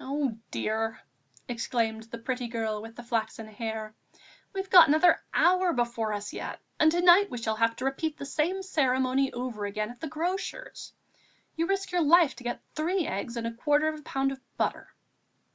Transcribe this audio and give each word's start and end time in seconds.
"Oh, 0.00 0.38
dear!" 0.50 1.02
exclaimed 1.46 2.04
the 2.04 2.16
pretty 2.16 2.48
girl 2.48 2.80
with 2.80 2.96
the 2.96 3.02
flaxen 3.02 3.48
hair, 3.48 3.94
"we've 4.54 4.70
got 4.70 4.88
another 4.88 5.20
hour 5.34 5.74
before 5.74 6.14
us 6.14 6.32
yet, 6.32 6.58
and 6.80 6.90
to 6.90 7.02
night 7.02 7.28
we 7.30 7.36
shall 7.36 7.56
have 7.56 7.76
to 7.76 7.84
repeat 7.84 8.16
the 8.16 8.24
same 8.24 8.62
ceremony 8.62 9.30
over 9.34 9.66
again 9.66 9.90
at 9.90 10.00
the 10.00 10.08
grocer's. 10.08 10.94
You 11.54 11.66
risk 11.66 11.92
your 11.92 12.00
life 12.00 12.34
to 12.36 12.44
get 12.44 12.62
three 12.74 13.06
eggs 13.06 13.36
and 13.36 13.46
a 13.46 13.52
quarter 13.52 13.88
of 13.88 14.00
a 14.00 14.04
pound 14.04 14.32
of 14.32 14.40
butter." 14.56 14.94